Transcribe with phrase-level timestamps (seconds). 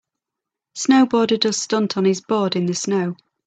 [0.75, 3.15] Snowboarder does stunt on his board in the snow.